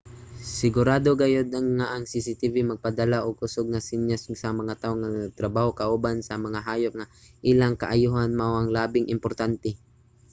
[0.61, 5.69] "sigurado gayud nga ang cctv magpadala og kusug nga senyas sa mga tawo nga nagtrabaho
[5.79, 7.13] kauban sa mga hayop nga ang
[7.51, 9.69] ilang kaayohan mao ang labing importante.